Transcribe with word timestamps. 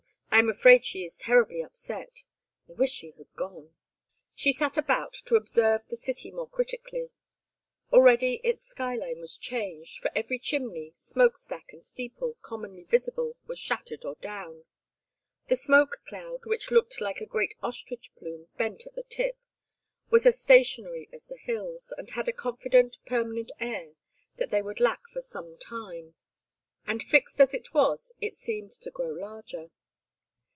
I 0.33 0.39
am 0.41 0.47
afraid 0.49 0.85
she 0.85 1.03
is 1.03 1.19
terribly 1.19 1.61
upset. 1.61 2.23
I 2.67 2.71
wish 2.71 2.89
she 2.93 3.11
had 3.11 3.31
gone." 3.35 3.75
She 4.33 4.53
sat 4.53 4.77
about, 4.77 5.13
to 5.25 5.35
observe 5.35 5.85
the 5.87 5.97
city 5.97 6.31
more 6.31 6.47
critically. 6.49 7.09
Already 7.91 8.35
its 8.43 8.63
sky 8.65 8.95
line 8.95 9.19
was 9.19 9.37
changed, 9.37 9.99
for 9.99 10.09
every 10.15 10.39
chimney, 10.39 10.93
smokestack, 10.95 11.73
and 11.73 11.85
steeple, 11.85 12.37
commonly 12.41 12.85
visible, 12.85 13.35
was 13.45 13.59
shattered 13.59 14.05
or 14.05 14.15
down. 14.15 14.63
The 15.47 15.57
smoke 15.57 16.01
cloud, 16.07 16.45
which 16.45 16.71
looked 16.71 17.01
like 17.01 17.19
a 17.19 17.25
great 17.27 17.53
ostrich 17.61 18.09
plume 18.15 18.47
bent 18.57 18.87
at 18.87 18.95
the 18.95 19.03
tip, 19.03 19.37
was 20.09 20.25
as 20.25 20.39
stationary 20.39 21.09
as 21.11 21.27
the 21.27 21.37
hills, 21.37 21.93
and 21.97 22.09
had 22.11 22.29
a 22.29 22.33
confident 22.33 22.97
permanent 23.05 23.51
air 23.59 23.93
that 24.37 24.49
they 24.49 24.61
would 24.63 24.79
lack 24.79 25.07
for 25.07 25.21
some 25.21 25.57
time. 25.57 26.15
And 26.87 27.03
fixed 27.03 27.39
as 27.39 27.53
it 27.53 27.75
was 27.75 28.13
it 28.21 28.33
seemed 28.35 28.71
to 28.71 28.89
grow 28.89 29.09
larger. 29.11 29.69